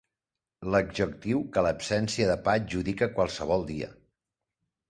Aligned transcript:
L'adjectiu 0.75 1.43
que 1.57 1.63
l'absència 1.67 2.31
de 2.31 2.39
pa 2.49 2.57
adjudica 2.63 3.11
a 3.11 3.15
qualsevol 3.19 3.67
dia. 3.73 3.95